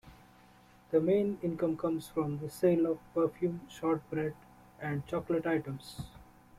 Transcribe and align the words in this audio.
The 0.89 0.99
main 0.99 1.37
income 1.43 1.77
comes 1.77 2.07
from 2.07 2.39
the 2.39 2.49
sale 2.49 2.87
of 2.87 3.13
perfume, 3.13 3.61
shortbread 3.69 4.33
and 4.79 5.05
chocolate 5.05 5.45
items. 5.45 6.01